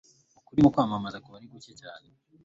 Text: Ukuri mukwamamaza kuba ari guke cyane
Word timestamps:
Ukuri 0.39 0.59
mukwamamaza 0.63 1.21
kuba 1.23 1.35
ari 1.37 1.47
guke 1.51 1.71
cyane 1.81 2.07